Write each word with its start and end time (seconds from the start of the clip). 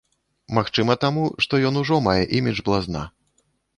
Магчыма, 0.57 0.95
таму, 1.03 1.25
што 1.47 1.53
ён 1.71 1.77
ужо 1.81 1.99
мае 2.07 2.23
імідж 2.39 2.65
блазна. 2.71 3.09